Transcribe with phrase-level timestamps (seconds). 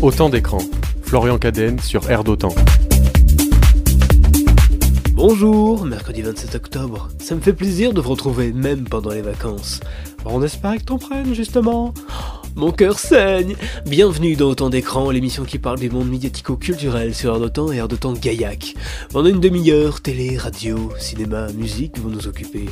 [0.00, 0.60] Autant d'écran.
[1.02, 2.54] Florian Cadenne sur Air d'Autant.
[5.14, 7.08] Bonjour, mercredi 27 octobre.
[7.18, 9.80] Ça me fait plaisir de vous retrouver, même pendant les vacances.
[10.24, 11.92] On espère que t'en prennes, justement.
[12.54, 13.56] Mon cœur saigne
[13.86, 17.88] Bienvenue dans Autant d'écran, l'émission qui parle des mondes médiatico-culturels sur Air d'Autant et Air
[17.88, 18.74] d'Autant Gaillac.
[19.10, 22.66] Pendant une demi-heure, télé, radio, cinéma, musique vont nous occuper.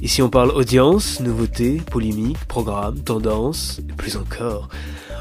[0.00, 4.70] Ici on parle audience, nouveautés, polémiques, programmes, tendances, et plus encore.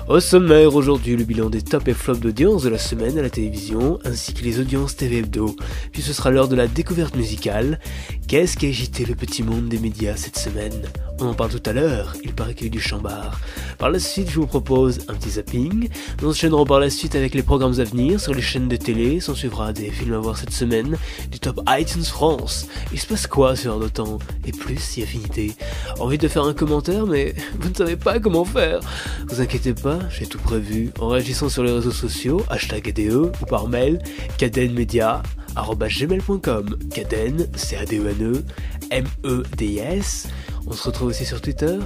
[0.09, 3.29] Au sommaire aujourd'hui, le bilan des top et flops d'audience de la semaine à la
[3.29, 5.55] télévision, ainsi que les audiences TV Hebdo.
[5.91, 7.79] Puis ce sera l'heure de la découverte musicale.
[8.27, 10.81] Qu'est-ce qui a agité le petit monde des médias cette semaine?
[11.21, 13.39] On en parle tout à l'heure, il paraît qu'il y a eu du chambard.
[13.77, 15.89] Par la suite, je vous propose un petit zapping.
[16.21, 19.19] Nous enchaînerons par la suite avec les programmes à venir sur les chaînes de télé.
[19.19, 20.97] S'en suivra des films à voir cette semaine,
[21.29, 22.67] du top iTunes France.
[22.91, 25.53] Il se passe quoi sur un temps Et plus si affinité?
[25.99, 28.79] Envie de faire un commentaire, mais vous ne savez pas comment faire.
[29.27, 33.29] Vous inquiétez pas, j'ai tout prévu en réagissant sur les réseaux sociaux, hashtag ADE ou
[33.49, 33.99] par mail,
[34.37, 38.43] cadenmedia.gmail.com Caden, c a d e n e
[38.91, 40.27] m e d i s
[40.67, 41.79] On se retrouve aussi sur Twitter,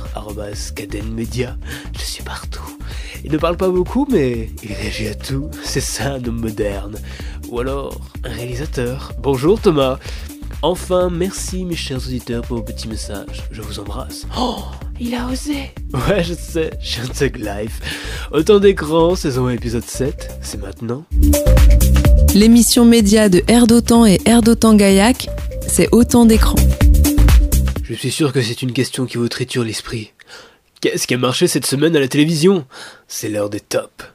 [0.76, 1.56] cadenmedia.
[1.94, 2.78] Je suis partout.
[3.24, 5.50] Il ne parle pas beaucoup, mais il réagit à tout.
[5.64, 6.98] C'est ça un homme moderne.
[7.50, 9.14] Ou alors, un réalisateur.
[9.20, 10.00] Bonjour Thomas.
[10.66, 13.44] Enfin, merci mes chers auditeurs pour vos petits messages.
[13.52, 14.26] Je vous embrasse.
[14.40, 14.60] Oh,
[14.98, 15.74] il a osé.
[15.94, 16.70] Ouais, je sais,
[17.18, 17.82] Tug Life.
[18.32, 21.04] Autant d'écran, saison 1, épisode 7, c'est maintenant.
[22.34, 25.28] L'émission média de Air d'Autant et Air d'Autant Gaillac,
[25.68, 26.56] c'est autant d'écran.
[27.84, 30.14] Je suis sûr que c'est une question qui vous triture l'esprit.
[30.80, 32.66] Qu'est-ce qui a marché cette semaine à la télévision?
[33.10, 34.06] C'est l'heure des tops.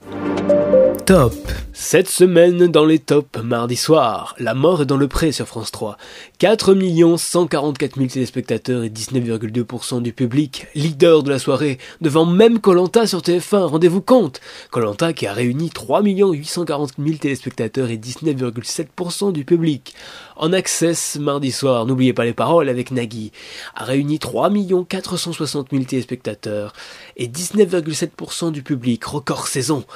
[1.09, 1.33] Top
[1.73, 5.71] Cette semaine dans les tops, mardi soir, La mort est dans le pré sur France
[5.71, 5.97] 3.
[6.39, 13.07] 4 144 000 téléspectateurs et 19,2% du public, leader de la soirée, devant même Colanta
[13.07, 19.47] sur TF1, rendez-vous compte Colanta qui a réuni 3 840 000 téléspectateurs et 19,7% du
[19.47, 19.95] public.
[20.37, 23.33] En access mardi soir, n'oubliez pas les paroles avec Nagui,
[23.75, 24.51] a réuni 3
[24.87, 26.75] 460 000 téléspectateurs
[27.17, 29.87] et 19,7% du public, record saison.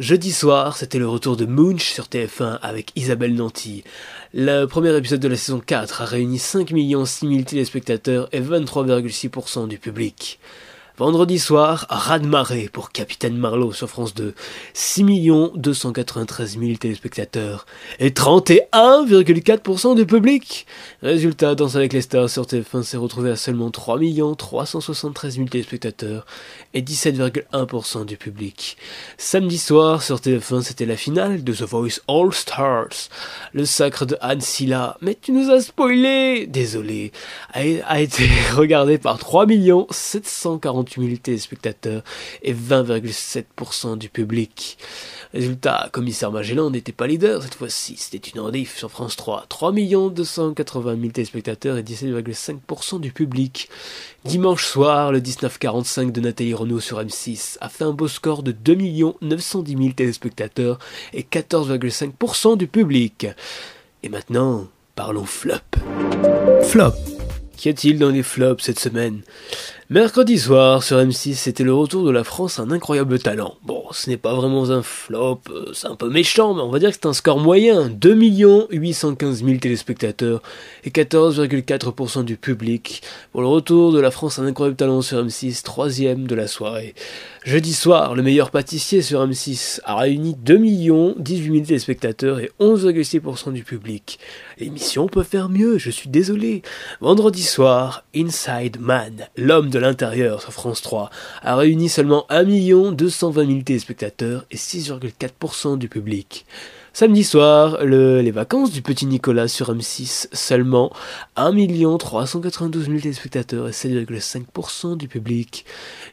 [0.00, 3.84] Jeudi soir, c'était le retour de Munch sur TF1 avec Isabelle Nanty.
[4.32, 9.68] Le premier épisode de la saison 4 a réuni 5 6 000 téléspectateurs et 23,6%
[9.68, 10.40] du public.
[10.96, 14.32] Vendredi soir, Radmaré pour Capitaine Marlowe sur France 2.
[14.74, 15.02] 6
[15.56, 17.66] 293 000 téléspectateurs
[17.98, 20.68] et 31,4% du public.
[21.02, 23.98] Résultat, Danse avec les stars sur TF1 s'est retrouvé à seulement 3
[24.38, 26.26] 373 000 téléspectateurs
[26.74, 28.76] et 17,1% du public.
[29.18, 33.08] Samedi soir sur TF1, c'était la finale de The Voice All Stars.
[33.52, 37.10] Le sacre de Anne Silla, mais tu nous as spoilé Désolé,
[37.52, 39.44] a, été regardé par 3
[39.90, 42.02] 740 000 téléspectateurs
[42.42, 44.78] et 20,7% du public.
[45.32, 49.46] Résultat, Commissaire Magellan n'était pas leader cette fois-ci, c'était une rediff sur France 3.
[49.48, 53.68] 3 280 000 téléspectateurs et 17,5% du public.
[54.24, 58.52] Dimanche soir, le 1945 de Nathalie Renault sur M6 a fait un beau score de
[58.52, 58.74] 2
[59.20, 60.78] 910 000 téléspectateurs
[61.12, 63.26] et 14,5% du public.
[64.02, 65.54] Et maintenant, parlons flop.
[66.62, 66.94] Flop.
[67.56, 69.22] Qu'y a-t-il dans les flops cette semaine
[69.94, 73.54] Mercredi soir, sur M6, c'était le retour de la France à un incroyable talent.
[73.62, 76.80] Bon, ce n'est pas vraiment un flop, euh, c'est un peu méchant, mais on va
[76.80, 77.88] dire que c'est un score moyen.
[77.90, 78.12] 2
[78.72, 80.42] 815 000 téléspectateurs
[80.82, 85.24] et 14,4% du public pour le retour de la France à un incroyable talent sur
[85.24, 86.96] M6, troisième de la soirée.
[87.44, 90.58] Jeudi soir, le meilleur pâtissier sur M6 a réuni 2
[91.18, 94.18] 18 000 téléspectateurs et 11,6% du public.
[94.58, 96.62] L'émission peut faire mieux, je suis désolé.
[97.00, 101.10] Vendredi soir, Inside Man, l'homme de l'intérieur sur France 3,
[101.42, 106.46] a réuni seulement 1 220 000 téléspectateurs et 6,4% du public.
[106.96, 110.92] Samedi soir, les vacances du petit Nicolas sur M6, seulement
[111.34, 111.52] 1
[111.98, 115.64] 392 000 téléspectateurs et 7,5% du public.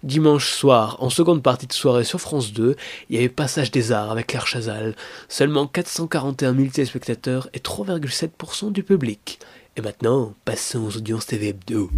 [0.01, 2.75] Dimanche soir, en seconde partie de soirée sur France 2,
[3.09, 4.95] il y avait Passage des Arts avec Claire Chazal,
[5.29, 9.37] seulement 441 000 téléspectateurs et 3,7% du public.
[9.77, 11.89] Et maintenant, passons aux audiences TV Hebdo.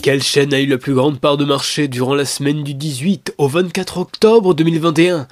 [0.00, 3.34] Quelle chaîne a eu la plus grande part de marché durant la semaine du 18
[3.38, 5.26] au 24 octobre 2021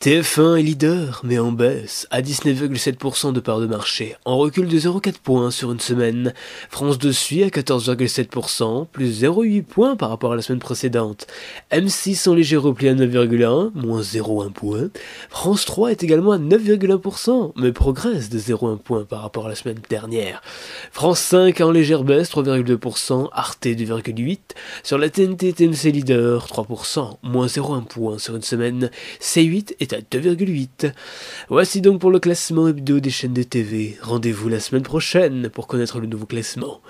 [0.00, 4.78] TF1 est leader, mais en baisse, à 19,7% de part de marché, en recul de
[4.78, 6.32] 0,4 points sur une semaine.
[6.70, 11.26] France 2 suit à 14,7%, plus 0,8 points par rapport à la semaine précédente.
[11.70, 14.88] M6 en léger repli à 9,1, moins 0,1 point.
[15.28, 19.54] France 3 est également à 9,1%, mais progresse de 0,1 point par rapport à la
[19.54, 20.40] semaine dernière.
[20.92, 24.38] France 5 en légère baisse, 3,2%, Arte 2,8%.
[24.82, 28.90] Sur la TNT, TMC leader, 3%, moins 0,1 point sur une semaine.
[29.20, 30.92] C8 est est à 2,8.
[31.48, 33.96] Voici donc pour le classement hebdo des chaînes de TV.
[34.02, 36.80] Rendez-vous la semaine prochaine pour connaître le nouveau classement.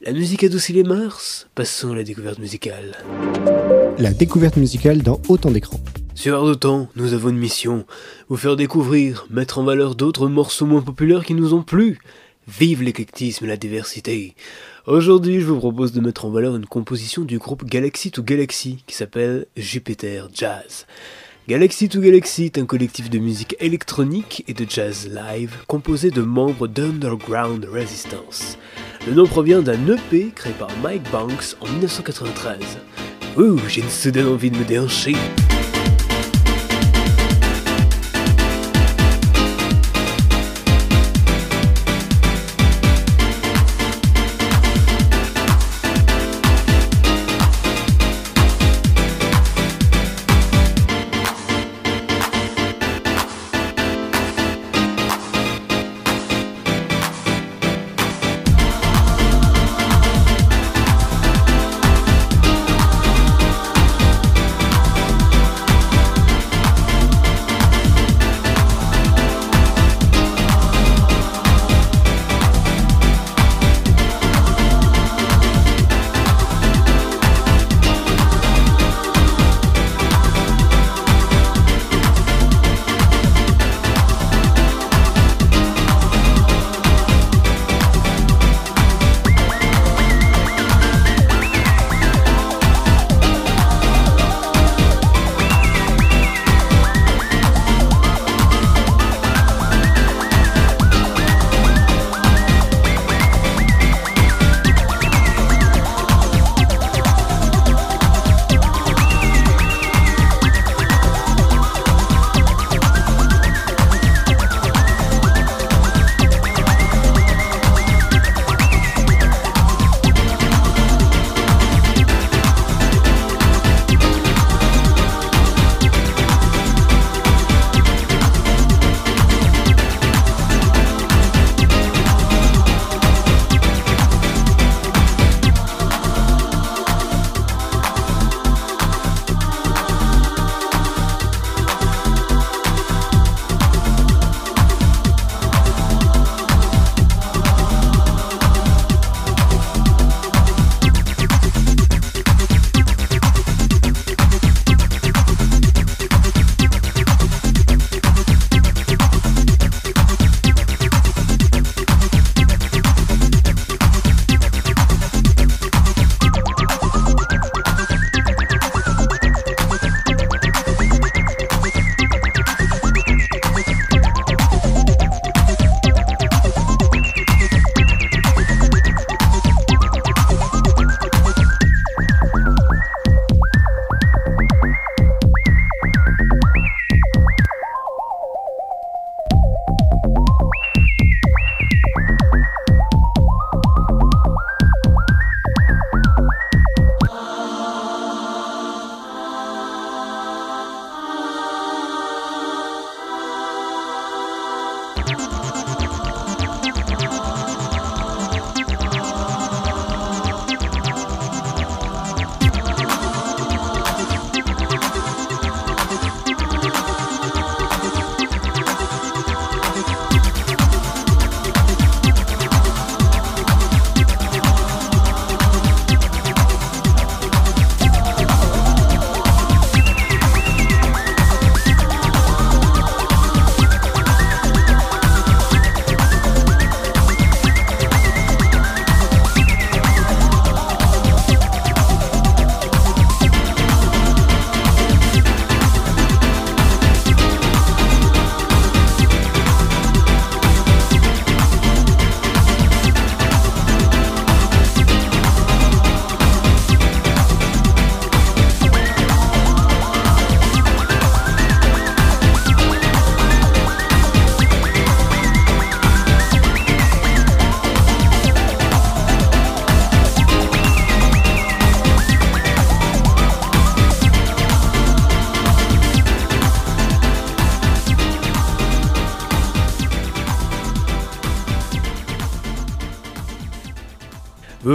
[0.00, 2.96] La musique adoucit les mœurs, passons à la découverte musicale.
[3.98, 5.80] La découverte musicale dans autant d'écrans.
[6.14, 7.84] Sur Air d'Autant, nous avons une mission,
[8.28, 11.98] vous faire découvrir, mettre en valeur d'autres morceaux moins populaires qui nous ont plu.
[12.46, 14.34] Vive l'éclectisme et la diversité.
[14.86, 18.82] Aujourd'hui, je vous propose de mettre en valeur une composition du groupe Galaxy to Galaxy
[18.86, 20.86] qui s'appelle Jupiter Jazz.
[21.48, 26.20] Galaxy to Galaxy est un collectif de musique électronique et de jazz live composé de
[26.20, 28.58] membres d'Underground Resistance.
[29.06, 32.58] Le nom provient d'un EP créé par Mike Banks en 1993.
[33.38, 35.14] Ouh, j'ai une soudaine envie de me déhancher.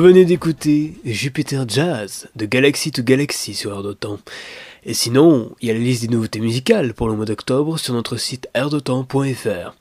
[0.04, 4.18] Venez d'écouter Jupiter Jazz de Galaxy to Galaxy sur Air.
[4.86, 7.94] Et sinon, il y a la liste des nouveautés musicales pour le mois d'octobre sur
[7.94, 9.74] notre site airdetemps.fr.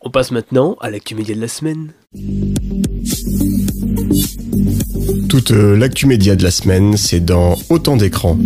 [0.00, 1.92] On passe maintenant à l'actu média de la semaine.
[5.34, 8.38] Toute euh, l'actu média de la semaine, c'est dans Autant d'écrans.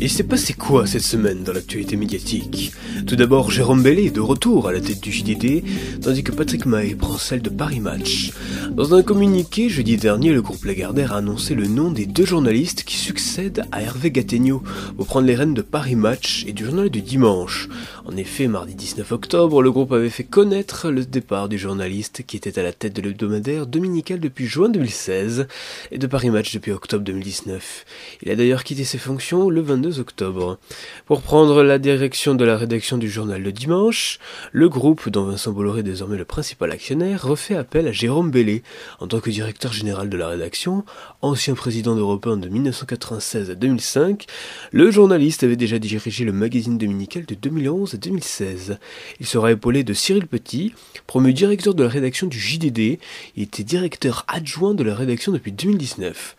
[0.00, 2.72] Et c'est passé quoi cette semaine dans l'actualité médiatique?
[3.06, 5.62] Tout d'abord, Jérôme Bellet est de retour à la tête du JDD,
[6.00, 8.32] tandis que Patrick Mahé prend celle de Paris Match.
[8.70, 12.84] Dans un communiqué, jeudi dernier, le groupe Lagardère a annoncé le nom des deux journalistes
[12.84, 14.62] qui succèdent à Hervé Gattegno
[14.96, 17.68] pour prendre les rênes de Paris Match et du journal du dimanche.
[18.06, 22.38] En effet, mardi 19 octobre, le groupe avait fait connaître le départ du journaliste qui
[22.38, 25.46] était à la tête de l'hebdomadaire dominical depuis juin 2016
[25.90, 27.84] et de Paris Match depuis octobre 2019.
[28.22, 30.58] Il a d'ailleurs quitté ses fonctions le 22 octobre.
[31.06, 34.18] Pour prendre la direction de la rédaction du journal le dimanche,
[34.52, 38.62] le groupe, dont Vincent Bolloré est désormais le principal actionnaire, refait appel à Jérôme Bellet
[38.98, 40.84] en tant que directeur général de la rédaction,
[41.22, 44.26] ancien président d'Europe 1 de 1996 à 2005.
[44.72, 48.78] Le journaliste avait déjà dirigé le magazine dominical de 2011 à 2016.
[49.20, 50.74] Il sera épaulé de Cyril Petit,
[51.06, 52.98] promu directeur de la rédaction du JDD.
[53.36, 56.36] Il était directeur adjoint de la rédaction depuis 2019.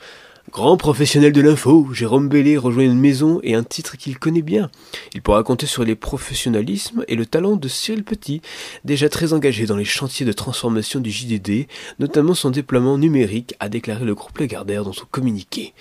[0.52, 4.70] Grand professionnel de l'info, Jérôme Bellet rejoint une maison et un titre qu'il connaît bien.
[5.16, 8.42] Il pourra compter sur les professionnalismes et le talent de Cyril Petit,
[8.86, 13.70] déjà très engagé dans les chantiers de transformation du JDD, notamment son déploiement numérique, a
[13.70, 15.74] déclaré le groupe Lagardère dans son communiqué.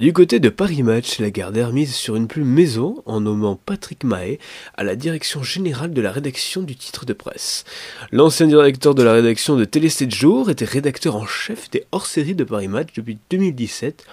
[0.00, 4.40] Du côté de Paris Match, Lagardère mise sur une plume maison en nommant Patrick Mahé
[4.74, 7.66] à la direction générale de la rédaction du titre de presse.
[8.10, 12.34] L'ancien directeur de la rédaction de Télé 7 jours était rédacteur en chef des hors-séries
[12.34, 14.06] de Paris Match depuis 2017.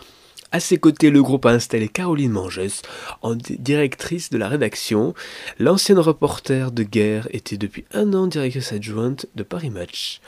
[0.51, 2.81] À ses côtés, le groupe a installé Caroline Mangès
[3.21, 5.13] en directrice de la rédaction.
[5.59, 10.21] L'ancienne reporter de guerre était depuis un an directrice adjointe de Paris Match.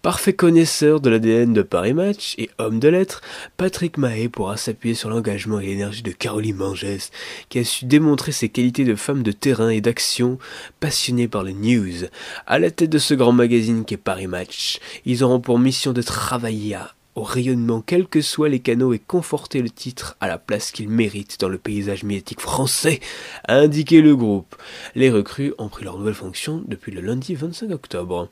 [0.00, 3.20] Parfait connaisseur de l'ADN de Paris Match et homme de lettres,
[3.56, 7.10] Patrick Mahé pourra s'appuyer sur l'engagement et l'énergie de Caroline Mangès,
[7.48, 10.38] qui a su démontrer ses qualités de femme de terrain et d'action,
[10.78, 12.06] passionnée par les news.
[12.46, 16.02] À la tête de ce grand magazine qu'est Paris Match, ils auront pour mission de
[16.02, 16.76] travailler
[17.14, 20.88] au rayonnement quels que soient les canaux et conforter le titre à la place qu'il
[20.88, 23.00] mérite dans le paysage médiatique français,
[23.46, 24.56] a indiqué le groupe.
[24.94, 28.28] Les recrues ont pris leur nouvelle fonction depuis le lundi 25 octobre.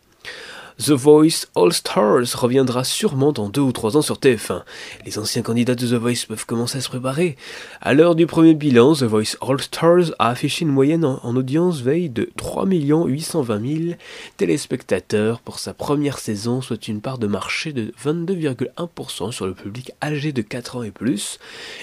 [0.79, 4.63] The Voice All Stars reviendra sûrement dans deux ou trois ans sur TF1.
[5.05, 7.37] Les anciens candidats de The Voice peuvent commencer à se préparer.
[7.81, 11.81] À l'heure du premier bilan, The Voice All Stars a affiché une moyenne en, audience
[11.81, 13.95] veille de 3 820 000
[14.37, 19.93] téléspectateurs pour sa première saison, soit une part de marché de 22,1% sur le public
[20.03, 21.39] âgé de 4 ans et plus,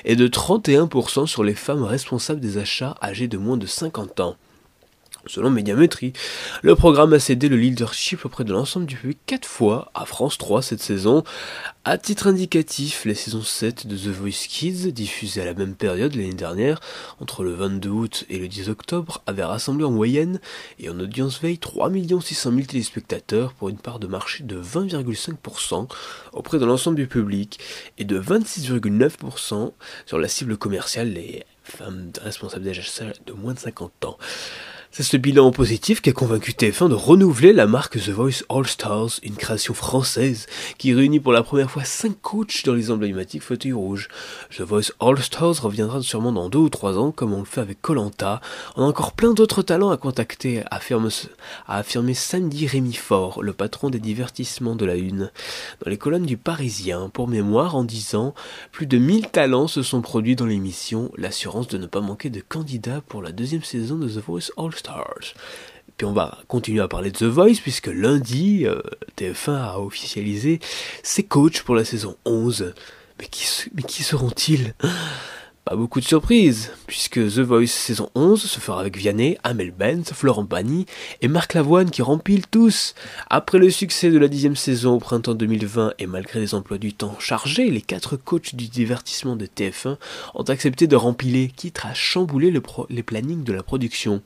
[0.06, 4.36] et de 31% sur les femmes responsables des achats âgées de moins de 50 ans.
[5.26, 6.14] Selon Médiamétrie,
[6.62, 10.38] le programme a cédé le leadership auprès de l'ensemble du public 4 fois à France
[10.38, 11.24] 3 cette saison.
[11.84, 16.16] À titre indicatif, les saisons 7 de The Voice Kids, diffusées à la même période
[16.16, 16.80] l'année dernière,
[17.20, 20.40] entre le 22 août et le 10 octobre, avaient rassemblé en moyenne
[20.80, 25.88] et en audience veille 3 600 000 téléspectateurs pour une part de marché de 20,5%
[26.32, 27.60] auprès de l'ensemble du public
[27.98, 29.74] et de 26,9%
[30.06, 32.82] sur la cible commerciale, les femmes responsables d'âge
[33.26, 34.18] de moins de 50 ans.
[34.92, 38.66] C'est ce bilan positif qui a convaincu TF1 de renouveler la marque The Voice All
[38.66, 40.48] Stars, une création française
[40.80, 44.08] qui réunit pour la première fois 5 coachs dans les emblématiques fauteuils rouges.
[44.58, 47.62] The Voice All Stars reviendra sûrement dans 2 ou 3 ans comme on le fait
[47.62, 48.42] avec Colanta.
[48.76, 50.82] On a encore plein d'autres talents à contacter, a
[51.68, 55.30] affirmé samedi Rémi Fort, le patron des divertissements de la Une,
[55.86, 58.34] dans les colonnes du Parisien, pour mémoire en disant
[58.72, 62.42] plus de 1000 talents se sont produits dans l'émission, l'assurance de ne pas manquer de
[62.42, 64.79] candidats pour la deuxième saison de The Voice All Stars.
[66.00, 68.82] Puis on va continuer à parler de The Voice puisque lundi, euh,
[69.18, 70.62] TF1 a officialisé
[71.04, 72.74] ses coachs pour la saison 11.
[73.20, 74.74] Mais qui, seront-ils?
[75.66, 80.14] Pas beaucoup de surprises, puisque The Voice saison 11 se fera avec Vianney, Amel Benz,
[80.14, 80.86] Florent Pagny
[81.22, 82.96] et Marc Lavoine qui rempilent tous.
[83.30, 86.94] Après le succès de la dixième saison au printemps 2020 et malgré les emplois du
[86.94, 89.98] temps chargés, les quatre coachs du divertissement de TF1
[90.34, 92.54] ont accepté de remplir, quitte à chambouler
[92.90, 94.22] les plannings de la production.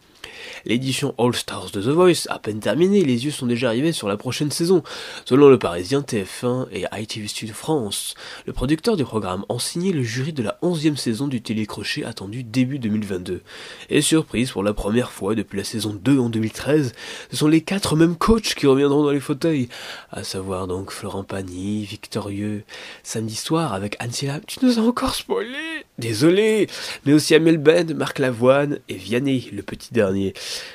[0.65, 4.07] L'édition All Stars de The Voice, à peine terminée, les yeux sont déjà arrivés sur
[4.07, 4.83] la prochaine saison.
[5.25, 8.15] Selon le Parisien TF1 et ITV Studio France,
[8.45, 12.43] le producteur du programme ont signé le jury de la 11e saison du télécrochet attendu
[12.43, 13.41] début 2022.
[13.89, 16.93] Et surprise, pour la première fois depuis la saison 2 en 2013,
[17.31, 19.69] ce sont les quatre mêmes coachs qui reviendront dans les fauteuils,
[20.11, 22.63] à savoir donc Florent Pagny, Victorieux,
[23.03, 24.11] samedi soir avec Anne
[24.47, 26.67] Tu nous as encore spoilé Désolé
[27.05, 30.33] Mais aussi Amel Ben, Marc Lavoine et Vianney, le petit dernier.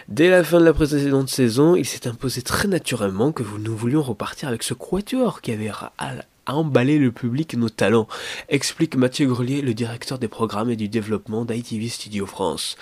[0.08, 4.02] Dès la fin de la précédente saison, il s'est imposé très naturellement que nous voulions
[4.02, 8.08] repartir avec ce quatuor qui avait à emballer le public et nos talents,
[8.48, 12.76] explique Mathieu Grelier, le directeur des programmes et du développement d'ITV Studio France.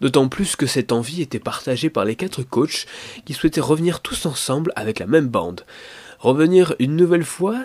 [0.00, 2.86] D'autant plus que cette envie était partagée par les quatre coachs
[3.24, 5.62] qui souhaitaient revenir tous ensemble avec la même bande.
[6.24, 7.64] Revenir une nouvelle fois,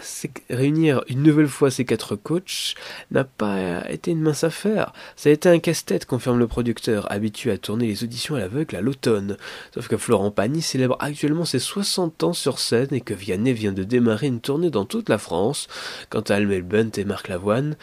[0.49, 2.75] réunir une nouvelle fois ces quatre coachs
[3.09, 4.91] n'a pas été une mince affaire.
[5.15, 8.75] Ça a été un casse-tête, confirme le producteur, habitué à tourner les auditions à l'aveugle
[8.75, 9.37] à l'automne.
[9.73, 13.71] Sauf que Florent Pagny célèbre actuellement ses 60 ans sur scène et que Vianney vient
[13.71, 15.69] de démarrer une tournée dans toute la France.
[16.09, 17.77] Quant à Almel Bunt et Marc Lavoine,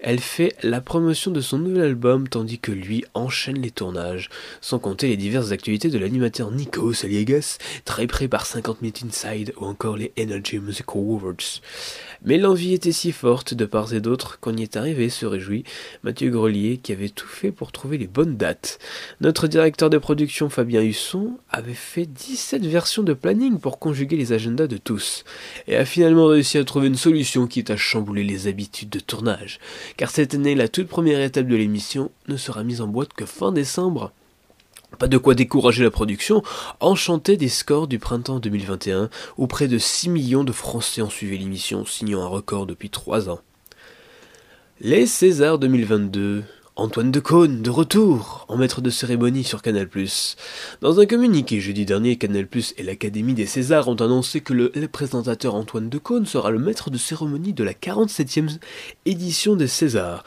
[0.00, 4.28] elle fait la promotion de son nouvel album tandis que lui enchaîne les tournages,
[4.60, 9.52] sans compter les diverses activités de l'animateur Nico Saliegas, très près par 50 Minutes Inside
[9.60, 11.60] ou encore les Energy Musical Awards.
[12.24, 15.64] Mais l'envie était si forte de part et d'autre qu'on y est arrivé, se réjouit
[16.02, 18.78] Mathieu Grelier qui avait tout fait pour trouver les bonnes dates.
[19.20, 24.32] Notre directeur de production Fabien Husson avait fait 17 versions de planning pour conjuguer les
[24.32, 25.24] agendas de tous,
[25.66, 29.58] et a finalement réussi à trouver une solution qui à chambouler les habitudes de tournage
[29.96, 33.26] car cette année, la toute première étape de l'émission ne sera mise en boîte que
[33.26, 34.12] fin décembre.
[34.98, 36.42] Pas de quoi décourager la production,
[36.80, 41.38] enchanté des scores du printemps 2021, où près de 6 millions de Français ont suivi
[41.38, 43.40] l'émission, signant un record depuis 3 ans.
[44.80, 46.44] Les Césars 2022
[46.80, 49.88] Antoine Decaune, de retour, en maître de cérémonie sur Canal+.
[50.80, 55.56] Dans un communiqué jeudi dernier, Canal+, et l'Académie des Césars ont annoncé que le, présentateur
[55.56, 58.58] Antoine Decaune sera le maître de cérémonie de la 47e
[59.06, 60.22] édition des Césars.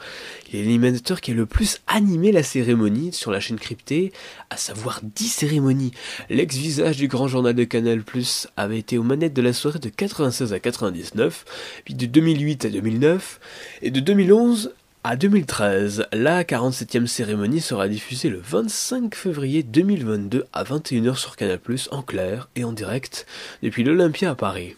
[0.52, 4.12] L'animateur qui a le plus animé la cérémonie sur la chaîne cryptée,
[4.50, 5.92] à savoir 10 cérémonies.
[6.28, 8.04] L'ex-visage du grand journal de Canal+,
[8.58, 11.46] avait été aux manettes de la soirée de 96 à 99,
[11.86, 13.40] puis de 2008 à 2009,
[13.80, 20.62] et de 2011 à 2013, la 47e cérémonie sera diffusée le 25 février 2022 à
[20.62, 21.58] 21h sur Canal+,
[21.90, 23.26] en clair et en direct,
[23.64, 24.76] depuis l'Olympia à Paris.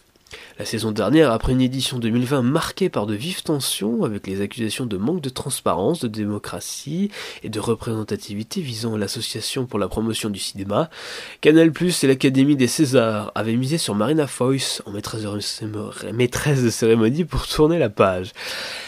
[0.57, 4.85] La saison dernière, après une édition 2020 marquée par de vives tensions, avec les accusations
[4.85, 7.11] de manque de transparence, de démocratie
[7.43, 10.89] et de représentativité visant l'association pour la promotion du cinéma,
[11.41, 17.25] Canal Plus et l'Académie des Césars avaient misé sur Marina Foyce en maîtresse de cérémonie
[17.25, 18.31] pour tourner la page.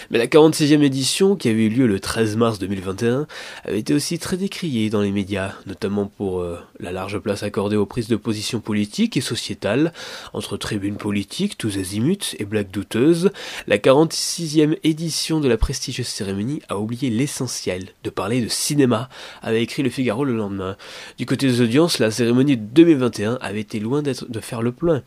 [0.09, 3.27] Mais la 46e édition, qui avait eu lieu le 13 mars 2021,
[3.65, 7.75] avait été aussi très décriée dans les médias, notamment pour euh, la large place accordée
[7.75, 9.91] aux prises de position politiques et sociétales,
[10.31, 13.31] entre tribunes politiques, tous azimuts et blagues douteuses,
[13.67, 19.09] la 46e édition de la prestigieuse cérémonie a oublié l'essentiel, de parler de cinéma,
[19.41, 20.77] avait écrit le Figaro le lendemain.
[21.17, 24.71] Du côté des audiences, la cérémonie de 2021 avait été loin d'être de faire le
[24.71, 25.03] plein.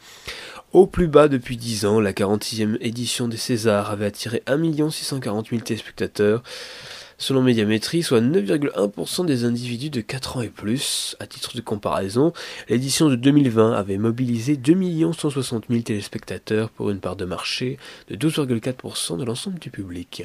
[0.73, 5.51] Au plus bas depuis 10 ans, la 46e édition des Césars avait attiré 1 640
[5.51, 6.43] 000 téléspectateurs,
[7.21, 11.15] selon Médiamétrie, soit 9,1% des individus de 4 ans et plus.
[11.21, 12.33] À titre de comparaison,
[12.69, 17.79] l'édition de 2020 avait mobilisé 2 160 000 téléspectateurs pour une part de marché
[18.09, 20.25] de 12,4% de l'ensemble du public.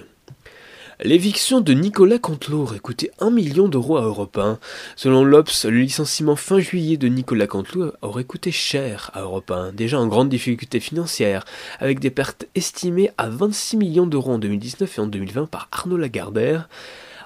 [1.04, 4.60] L'éviction de Nicolas Cantelou aurait coûté 1 million d'euros à Europe 1.
[4.96, 9.74] Selon l'Obs, le licenciement fin juillet de Nicolas Cantelou aurait coûté cher à Europe 1,
[9.74, 11.44] déjà en grande difficulté financière,
[11.80, 15.98] avec des pertes estimées à 26 millions d'euros en 2019 et en 2020 par Arnaud
[15.98, 16.70] Lagardère.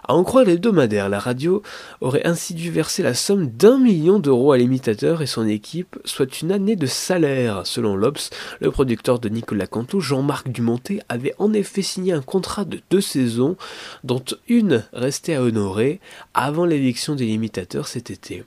[0.08, 1.62] À en croire l'hebdomadaire, la radio
[2.02, 6.42] aurait ainsi dû verser la somme d'un million d'euros à l'imitateur et son équipe, soit
[6.42, 7.66] une année de salaire.
[7.66, 12.66] Selon l'Obs, le producteur de Nicolas Canto, Jean-Marc Dumonté, avait en effet signé un contrat
[12.66, 13.58] de deux saisons,
[14.04, 16.00] dont une restait à honorer
[16.34, 18.44] avant l'éviction de l'imitateur cet été.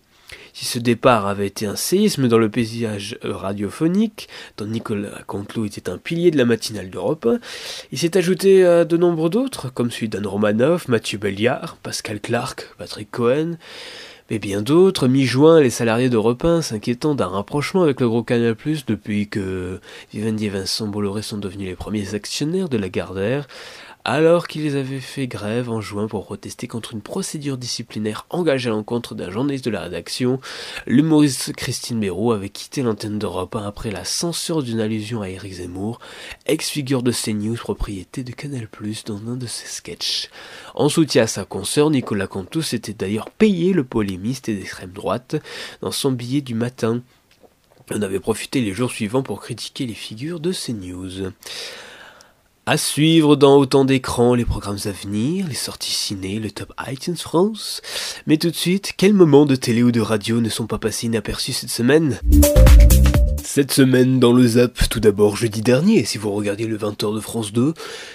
[0.53, 5.89] Si ce départ avait été un séisme dans le paysage radiophonique, dont Nicolas Canteloup était
[5.89, 7.29] un pilier de la matinale d'Europe,
[7.91, 12.69] il s'est ajouté à de nombreux d'autres, comme celui d'Anne Romanoff, Mathieu Belliard, Pascal Clark,
[12.77, 13.57] Patrick Cohen,
[14.31, 15.09] mais bien d'autres.
[15.09, 19.81] Mi-juin, les salariés d'Europe 1 s'inquiétant d'un rapprochement avec le gros Canal+, depuis que
[20.13, 23.47] Vivendi et Vincent Bolloré sont devenus les premiers actionnaires de la Gardère,
[24.05, 28.73] alors qu'ils avaient fait grève en juin pour protester contre une procédure disciplinaire engagée à
[28.73, 30.41] l'encontre d'un journaliste de la rédaction,
[30.87, 35.55] l'humoriste Christine Béraud avait quitté l'antenne d'Europe 1 après la censure d'une allusion à Eric
[35.55, 36.01] Zemmour,
[36.47, 38.69] ex-figure de CNews, propriété de Canal+,
[39.07, 40.31] dans un de ses sketchs.
[40.75, 45.37] En soutien à sa consoeur, Nicolas Cantou s'était d'ailleurs payé le polémiste et d'extrême droite
[45.81, 47.03] dans son billet du matin.
[47.91, 51.31] On avait profité les jours suivants pour critiquer les figures de CNews.
[52.65, 57.17] À suivre dans autant d'écrans les programmes à venir, les sorties ciné, le top iTunes
[57.17, 57.83] France.
[58.29, 61.07] Mais tout de suite, quels moments de télé ou de radio ne sont pas passés
[61.07, 62.21] inaperçus cette semaine?
[63.45, 67.21] Cette semaine dans le Zap, tout d'abord jeudi dernier, si vous regardiez le 20h de
[67.21, 67.75] France 2,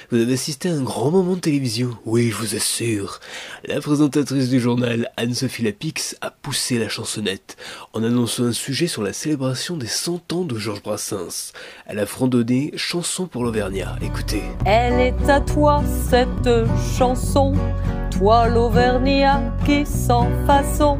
[0.09, 1.97] vous avez assisté à un grand moment de télévision.
[2.05, 3.19] Oui, je vous assure.
[3.65, 7.57] La présentatrice du journal, Anne-Sophie Lapix, a poussé la chansonnette
[7.93, 11.51] en annonçant un sujet sur la célébration des 100 ans de Georges Brassens.
[11.85, 13.97] Elle a fredonné Chanson pour l'Auvergnat.
[14.01, 14.43] Écoutez.
[14.65, 16.49] Elle est à toi cette
[16.97, 17.53] chanson,
[18.09, 20.99] toi l'Auvergnat qui sans façon.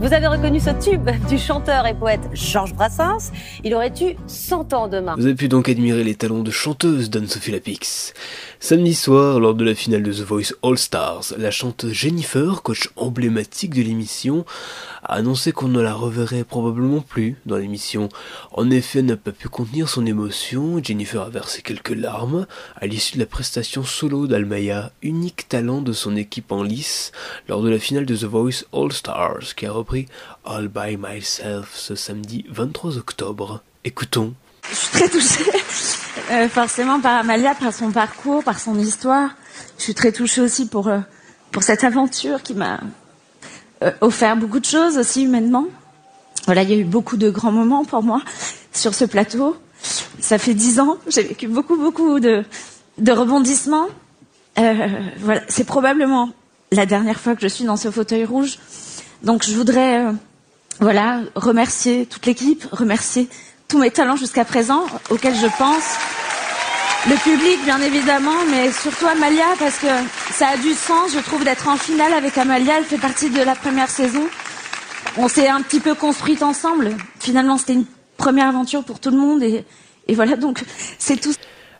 [0.00, 3.30] Vous avez reconnu ce tube du chanteur et poète Georges Brassens
[3.62, 5.14] Il aurait eu 100 ans demain.
[5.16, 8.12] Vous avez pu donc admirer les talents de chanteuse d'Anne-Sophie Lapix.
[8.58, 12.88] Samedi soir, lors de la finale de The Voice All Stars, la chanteuse Jennifer, coach
[12.96, 14.44] emblématique de l'émission,
[15.02, 18.08] a annoncé qu'on ne la reverrait probablement plus dans l'émission.
[18.52, 20.80] En effet, n'a pas pu contenir son émotion.
[20.82, 25.92] Jennifer a versé quelques larmes à l'issue de la prestation solo d'Almaya, unique talent de
[25.92, 27.12] son équipe en lice,
[27.48, 30.06] lors de la finale de The Voice All Stars, qui a repris
[30.44, 33.62] All by Myself ce samedi 23 octobre.
[33.84, 34.34] Écoutons.
[34.70, 35.50] Je suis très touchée,
[36.30, 39.30] euh, forcément par Amalia, par son parcours, par son histoire.
[39.78, 41.00] Je suis très touchée aussi pour, euh,
[41.50, 42.80] pour cette aventure qui m'a
[44.00, 45.66] offert beaucoup de choses aussi humainement.
[46.46, 48.20] Voilà, il y a eu beaucoup de grands moments pour moi
[48.72, 49.56] sur ce plateau.
[50.20, 52.44] Ça fait dix ans, j'ai vécu beaucoup, beaucoup de,
[52.98, 53.88] de rebondissements.
[54.58, 56.30] Euh, voilà, c'est probablement
[56.70, 58.58] la dernière fois que je suis dans ce fauteuil rouge.
[59.22, 60.12] Donc je voudrais, euh,
[60.80, 63.28] voilà, remercier toute l'équipe, remercier
[63.68, 66.21] tous mes talents jusqu'à présent auxquels je pense.
[67.08, 69.88] Le public, bien évidemment, mais surtout Amalia, parce que
[70.32, 72.74] ça a du sens, je trouve, d'être en finale avec Amalia.
[72.78, 74.22] Elle fait partie de la première saison.
[75.16, 76.96] On s'est un petit peu construite ensemble.
[77.18, 77.86] Finalement, c'était une
[78.16, 79.42] première aventure pour tout le monde.
[79.42, 79.64] Et,
[80.06, 80.62] et voilà, donc,
[80.98, 81.34] c'est tout.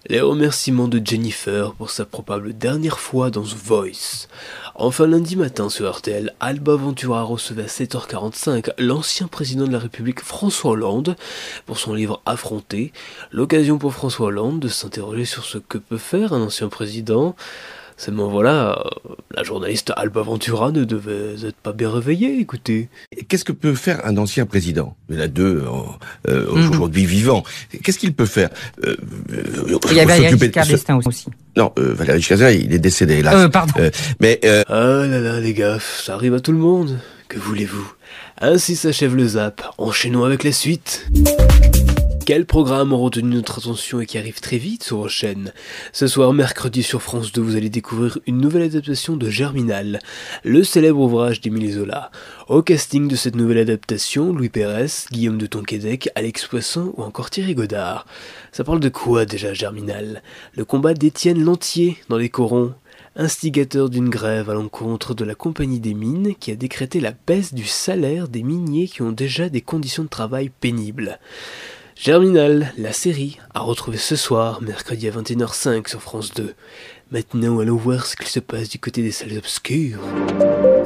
[0.08, 4.26] Les remerciements de Jennifer pour sa probable dernière fois dans The Voice.
[4.74, 10.20] Enfin lundi matin sur RTL, Alba Ventura recevait à 7h45 l'ancien président de la République
[10.20, 11.14] François Hollande
[11.66, 12.92] pour son livre Affronté,
[13.30, 17.36] l'occasion pour François Hollande de s'interroger sur ce que peut faire un ancien président.
[17.96, 18.82] Seulement voilà,
[19.34, 22.88] la journaliste Alba Ventura ne devait être pas bien réveillée, écoutez.
[23.28, 24.96] Qu'est-ce que peut faire un ancien président?
[25.08, 25.62] Il y en a deux
[26.28, 27.44] euh, aujourd'hui vivants.
[27.82, 28.50] Qu'est-ce qu'il peut faire?
[28.86, 28.96] Euh,
[29.32, 31.26] euh, Il y avait de- Giscard d'Estaing aussi.
[31.56, 33.34] Non, euh, Valéry Giscard d'Estaing, il est décédé, hélas.
[33.36, 33.72] Euh, pardon.
[33.78, 36.98] Euh, mais euh, Ah là là les gars, ça arrive à tout le monde.
[37.28, 37.92] Que voulez-vous?
[38.40, 39.62] Ainsi s'achève le zap.
[39.78, 41.06] Enchaînons avec la suite.
[42.24, 45.52] Quel programme a retenu notre attention et qui arrive très vite sur vos chaînes?
[45.92, 49.98] Ce soir, mercredi sur France 2, vous allez découvrir une nouvelle adaptation de Germinal,
[50.44, 52.12] le célèbre ouvrage d'Émile Zola.
[52.46, 57.28] Au casting de cette nouvelle adaptation, Louis Pérez, Guillaume de Tonquédec, Alex Poisson ou encore
[57.28, 58.06] Thierry Godard.
[58.52, 60.22] Ça parle de quoi déjà Germinal?
[60.54, 62.72] Le combat d'Étienne Lantier dans les corons
[63.16, 67.52] instigateur d'une grève à l'encontre de la compagnie des mines qui a décrété la baisse
[67.52, 71.18] du salaire des miniers qui ont déjà des conditions de travail pénibles.
[71.94, 76.54] Germinal, la série, à retrouver ce soir, mercredi à 21h05 sur France 2.
[77.12, 80.00] Maintenant, allons voir ce qu'il se passe du côté des salles obscures.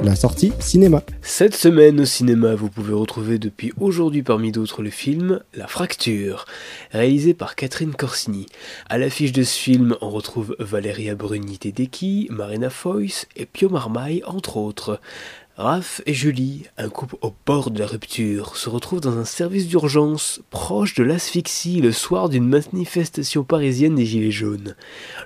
[0.02, 1.02] La sortie cinéma.
[1.22, 6.44] Cette semaine au cinéma, vous pouvez retrouver depuis aujourd'hui parmi d'autres le film La Fracture,
[6.90, 8.46] réalisé par Catherine Corsini.
[8.90, 14.22] À l'affiche de ce film, on retrouve Valeria Bruni Tedeki, Marina Foïs et Pio Marmaille
[14.26, 15.00] entre autres.
[15.58, 19.66] Raph et Julie, un couple au bord de la rupture, se retrouvent dans un service
[19.66, 24.76] d'urgence proche de l'asphyxie le soir d'une manifestation parisienne des Gilets jaunes.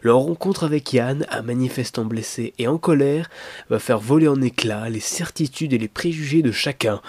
[0.03, 3.29] Leur rencontre avec Yann, un manifestant blessé et en colère,
[3.71, 7.01] va faire voler en éclats les certitudes et les préjugés de chacun.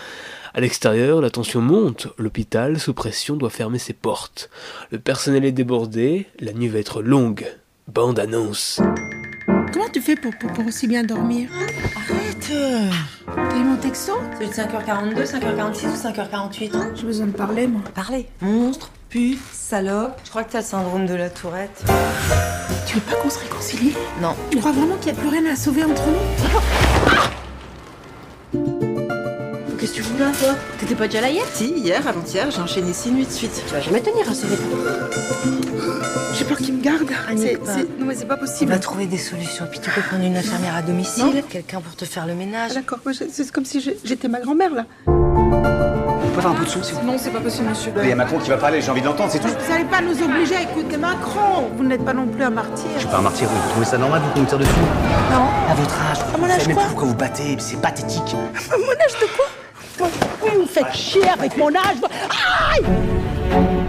[0.56, 4.50] À l'extérieur, la tension monte, l'hôpital, sous pression, doit fermer ses portes.
[4.90, 7.46] Le personnel est débordé, la nuit va être longue.
[7.88, 8.82] Bande annonce.
[9.72, 10.34] Comment tu fais pour,
[10.66, 11.50] aussi bien dormir?
[12.42, 17.82] T'as eu mon texto Celui de 5h42, 5h46 ou 5h48 J'ai besoin de parler, moi.
[17.94, 18.28] Parlez.
[18.42, 20.20] Monstre, pute, salope.
[20.24, 21.84] Je crois que t'as le syndrome de la tourette.
[22.88, 23.96] Tu veux pas qu'on se réconcilie?
[24.22, 24.36] Non.
[24.50, 27.41] Tu crois vraiment qu'il n'y a plus rien à sauver entre nous?
[30.40, 33.64] Toi T'étais pas déjà là hier Si, hier, avant-hier, j'ai enchaîné 6 nuits de suite.
[33.68, 34.64] Tu vas jamais tenir à ce rythme.
[36.34, 37.08] J'ai peur qu'il me garde.
[37.28, 37.74] Panique C'est- pas.
[37.74, 38.72] c'est- Non, mais c'est pas On possible.
[38.72, 39.66] va trouver des solutions.
[39.70, 42.72] Puis tu peux prendre une infirmière à domicile, quelqu'un pour te faire le ménage.
[42.74, 43.00] Ah, D'accord,
[43.32, 44.86] c'est comme si j'étais ma grand-mère, là.
[45.06, 47.92] Vous pouvez faire un peu de son, vous Non, c'est pas possible, monsieur.
[48.02, 49.48] Il y a Macron qui va parler, j'ai envie de l'entendre, c'est tout.
[49.48, 51.70] Vous n'allez pas nous obliger à écouter Macron.
[51.76, 52.86] Vous n'êtes pas non plus un martyr.
[52.96, 54.72] Je suis pas un martyr, vous trouvez ça normal, vous qu'on me tire dessus
[55.32, 55.48] Non.
[55.70, 58.36] À votre âge, À mon vous âge savez même quoi pourquoi vous battez, c'est pathétique.
[58.72, 59.46] À mon âge de quoi
[60.42, 61.98] Vous me faites chier avec mon âge.
[62.74, 62.84] Aïe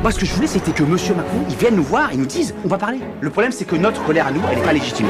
[0.02, 2.26] Moi, ce que je voulais, c'était que monsieur Macron, il vienne nous voir et nous
[2.26, 3.00] dise, on va parler.
[3.20, 5.06] Le problème, c'est que notre colère à nous, elle est pas légitime.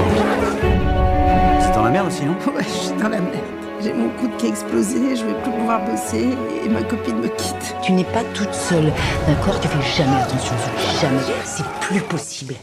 [1.61, 2.37] C'est dans la merde aussi, non?
[2.55, 3.35] Ouais, je suis dans la merde.
[3.83, 6.29] J'ai mon coude qui a explosé, je vais plus pouvoir bosser
[6.65, 7.75] et ma copine me quitte.
[7.83, 8.93] Tu n'es pas toute seule,
[9.27, 10.55] d'accord Tu fais jamais attention,
[11.01, 11.19] jamais.
[11.45, 12.55] C'est plus possible.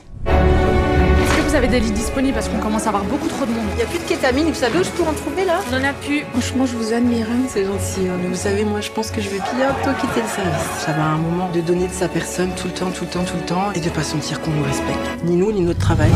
[1.49, 3.77] Vous avez des lits disponibles parce qu'on commence à avoir beaucoup trop de monde Il
[3.77, 5.61] n'y a plus de kétamine, vous savez où je peux en trouver là?
[5.71, 6.23] On en a plus.
[6.31, 7.25] Franchement, je vous admire.
[7.27, 7.47] hein.
[7.49, 10.27] C'est gentil, hein, mais vous savez, moi je pense que je vais bientôt quitter le
[10.27, 10.85] service.
[10.85, 13.35] J'avais un moment de donner de sa personne tout le temps, tout le temps, tout
[13.35, 15.23] le temps, et de pas sentir qu'on nous respecte.
[15.23, 16.11] Ni nous, ni notre travail.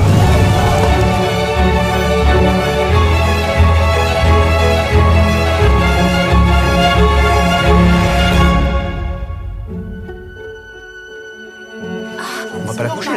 [12.55, 13.12] On va pas la coucher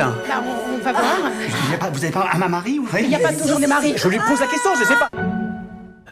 [0.93, 1.93] va voir.
[1.93, 3.95] Vous avez pas un mari vous Il n'y a pas toujours des maris.
[3.97, 5.09] Je lui pose la question, je sais pas.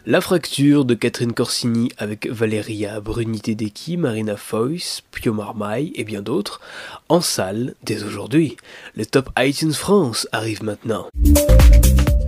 [0.07, 6.21] La fracture de Catherine Corsini avec Valeria Bruni Tedeschi, Marina Foïs, Pio Marmaille et bien
[6.21, 6.61] d'autres,
[7.09, 8.55] en salle dès aujourd'hui.
[8.95, 11.07] Le top iTunes France arrive maintenant.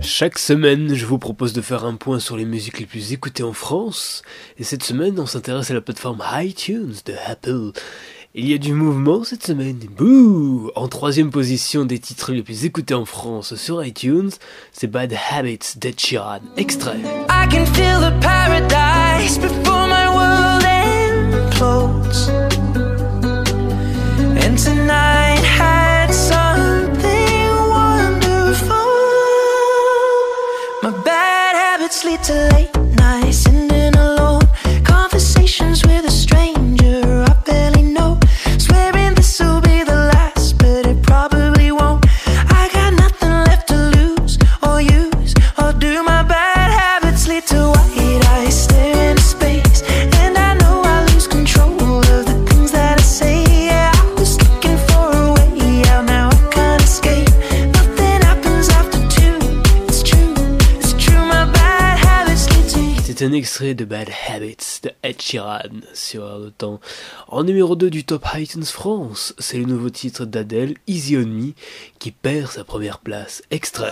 [0.00, 3.44] Chaque semaine, je vous propose de faire un point sur les musiques les plus écoutées
[3.44, 4.22] en France,
[4.58, 7.72] et cette semaine, on s'intéresse à la plateforme iTunes de Apple.
[8.34, 9.78] Il y a du mouvement cette semaine.
[9.96, 14.30] Bouh En troisième position des titres les plus écoutés en France sur iTunes,
[14.70, 16.40] c'est Bad Habits d'Ed Sheeran.
[16.58, 16.98] Extrait.
[17.30, 19.38] I can feel the paradise
[63.18, 66.78] C'est un extrait de Bad Habits de Ed Sheeran sur de Temps.
[67.26, 71.52] En numéro 2 du Top iTunes France, c'est le nouveau titre d'Adèle, Easy on Me,
[71.98, 73.42] qui perd sa première place.
[73.50, 73.90] Extrait.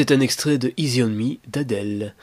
[0.00, 2.14] C'était un extrait de Easy on Me d'Adèle.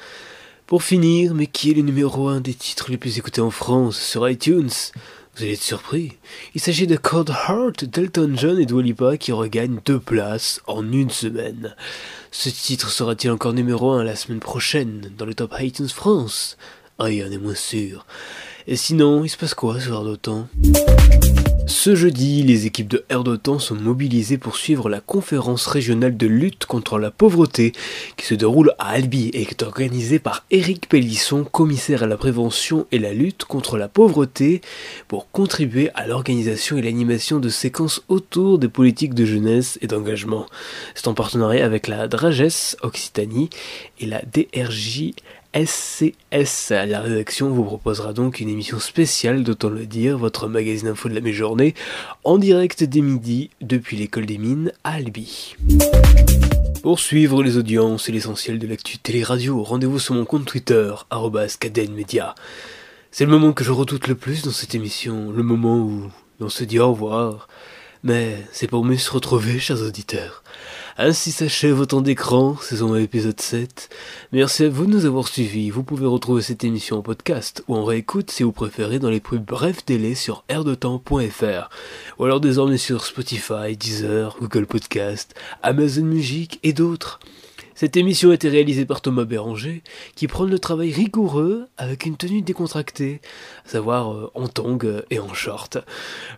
[0.66, 4.00] Pour finir, mais qui est le numéro 1 des titres les plus écoutés en France
[4.00, 4.72] sur iTunes?
[5.36, 6.14] Vous allez être surpris.
[6.56, 10.92] Il s'agit de Cold Heart d'Elton John et Dua Lipa qui regagnent deux places en
[10.92, 11.76] une semaine.
[12.32, 16.58] Ce titre sera-t-il encore numéro 1 la semaine prochaine dans le top iTunes France?
[16.98, 18.08] Rien n'est moins sûr.
[18.66, 20.48] Et sinon, il se passe quoi ce Air d'Otan
[21.68, 23.24] Ce jeudi, les équipes de Air
[23.60, 27.74] sont mobilisées pour suivre la conférence régionale de lutte contre la pauvreté
[28.16, 32.16] qui se déroule à Albi et qui est organisée par Éric Pellisson, commissaire à la
[32.16, 34.62] prévention et la lutte contre la pauvreté,
[35.10, 40.46] pour contribuer à l'organisation et l'animation de séquences autour des politiques de jeunesse et d'engagement.
[40.96, 43.50] C'est en partenariat avec la Drages Occitanie
[44.00, 45.12] et la DRJ
[45.66, 46.70] SCS.
[46.70, 51.16] La rédaction vous proposera donc une émission spéciale, d'autant le dire, votre magazine info de
[51.16, 51.74] la mi-journée,
[52.24, 55.56] en direct dès midi depuis l'école des mines à Albi.
[56.84, 60.94] Pour suivre les audiences et l'essentiel de l'actu télé-radio, rendez-vous sur mon compte Twitter,
[61.60, 62.36] @cadenmedia.
[63.10, 66.50] C'est le moment que je redoute le plus dans cette émission, le moment où on
[66.50, 67.48] se dit au revoir.
[68.08, 70.42] Mais c'est pour mieux se retrouver, chers auditeurs.
[70.98, 73.90] Ainsi s'achève Autant d'écran, saison 1, épisode 7.
[74.32, 75.72] Merci à vous de nous avoir suivis.
[75.72, 79.20] Vous pouvez retrouver cette émission en podcast ou en réécoute si vous préférez dans les
[79.20, 81.70] plus brefs délais sur airdetemps.fr
[82.18, 87.20] ou alors désormais sur Spotify, Deezer, Google Podcast, Amazon Music et d'autres.
[87.78, 89.84] Cette émission a été réalisée par Thomas Béranger,
[90.16, 93.22] qui prend le travail rigoureux avec une tenue décontractée,
[93.68, 95.78] à savoir euh, en tongs et en short.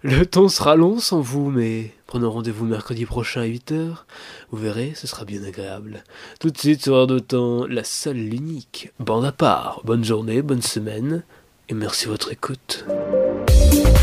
[0.01, 3.91] Le temps sera long sans vous, mais prenons rendez-vous mercredi prochain à 8h.
[4.51, 6.03] Vous verrez, ce sera bien agréable.
[6.41, 8.91] Tout de suite sur Heure de Temps, la seule, l'unique.
[8.99, 11.23] Bande à part, bonne journée, bonne semaine,
[11.69, 12.85] et merci de votre écoute.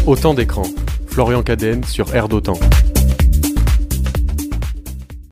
[0.07, 0.63] Autant d'écran.
[1.07, 2.59] Florian Cadenne sur Air d'Otan.